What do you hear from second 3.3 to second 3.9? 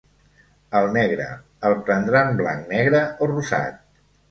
rosat?